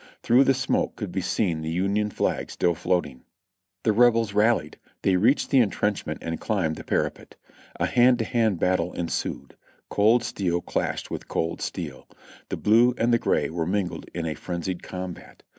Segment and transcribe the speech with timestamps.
[0.23, 3.23] Through the smoke could be seen the Union flag still floating.
[3.83, 7.35] The Rebels rallied; they reached the entrenchment and climbed the parapet.
[7.75, 9.55] A hand to hand fight ensued;
[9.89, 12.07] cold steel clashed with cold steel;
[12.49, 15.43] the blue and the gray were mingled in a frenzied combat.